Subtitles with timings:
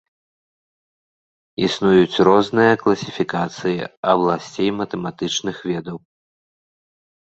[1.67, 3.85] Існуюць розныя класіфікацыі
[4.15, 5.97] абласцей матэматычных ведаў.